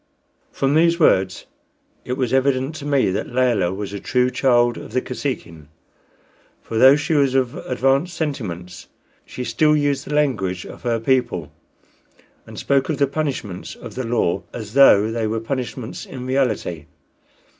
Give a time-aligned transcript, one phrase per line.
[0.51, 1.45] From these words
[2.05, 5.67] it was evident to me that Layelah was a true child of the Kosekin;
[6.59, 8.87] for though she was of advanced sentiments
[9.25, 11.51] she still used the language of her people,
[12.47, 16.87] and spoke of the punishments of the law as though they were punishments in reality.